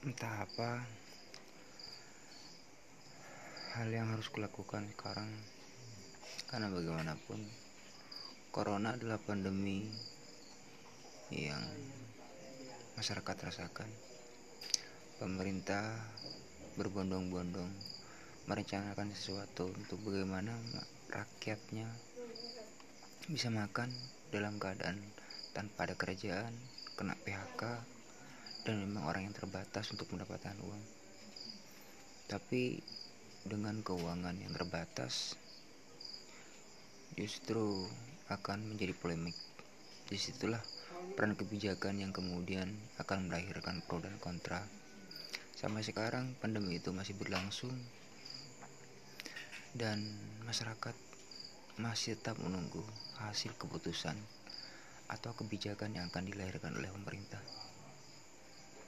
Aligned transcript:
entah 0.00 0.48
apa. 0.48 0.80
Hal 3.76 3.92
yang 3.92 4.08
harus 4.16 4.32
kulakukan 4.32 4.88
sekarang. 4.96 5.28
Karena 6.48 6.72
bagaimanapun 6.72 7.44
corona 8.48 8.96
adalah 8.96 9.20
pandemi 9.20 9.84
yang 11.28 11.60
masyarakat 12.96 13.36
rasakan. 13.52 13.92
Pemerintah 15.20 16.00
berbondong-bondong 16.80 17.68
merencanakan 18.48 19.12
sesuatu 19.12 19.68
untuk 19.68 20.00
bagaimana 20.00 20.56
rakyatnya 21.12 21.86
bisa 23.28 23.52
makan 23.52 23.92
dalam 24.32 24.56
keadaan 24.56 24.96
tanpa 25.52 25.84
ada 25.84 25.94
kerjaan 25.94 26.56
kena 26.96 27.14
PHK 27.20 27.99
dan 28.66 28.84
memang 28.84 29.08
orang 29.08 29.30
yang 29.30 29.36
terbatas 29.36 29.88
untuk 29.92 30.10
mendapatkan 30.12 30.56
uang 30.60 30.82
tapi 32.30 32.78
dengan 33.42 33.82
keuangan 33.82 34.38
yang 34.38 34.54
terbatas 34.54 35.34
justru 37.18 37.90
akan 38.30 38.70
menjadi 38.70 38.94
polemik. 38.94 39.34
Di 40.06 40.14
situlah 40.14 40.62
peran 41.18 41.34
kebijakan 41.34 41.98
yang 41.98 42.14
kemudian 42.14 42.70
akan 43.02 43.26
melahirkan 43.26 43.82
pro 43.82 43.98
dan 43.98 44.14
kontra. 44.22 44.62
Sampai 45.58 45.82
sekarang 45.82 46.38
pandemi 46.38 46.78
itu 46.78 46.94
masih 46.94 47.18
berlangsung 47.18 47.74
dan 49.74 49.98
masyarakat 50.46 50.94
masih 51.82 52.14
tetap 52.14 52.38
menunggu 52.38 52.86
hasil 53.18 53.58
keputusan 53.58 54.14
atau 55.10 55.34
kebijakan 55.34 55.98
yang 55.98 56.06
akan 56.14 56.30
dilahirkan 56.30 56.78
oleh 56.78 56.94
pemerintah. 56.94 57.42